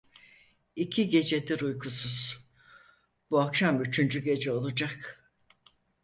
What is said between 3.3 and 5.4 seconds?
bu akşam üçüncü gece olacak…